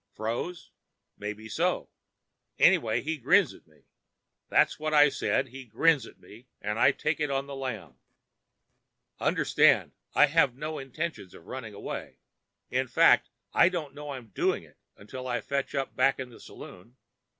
[0.15, 0.71] Froze?
[1.15, 1.87] Maybe so.
[2.57, 3.83] Anyhow, he grins at me!
[4.49, 5.49] That's what I said!
[5.49, 7.99] He grins at me, and I take it on the lam.
[9.19, 14.79] Understand, I have no intentions of running away—in fact, I don't know I'm doing it
[14.97, 16.95] until I fetch up back in the saloon.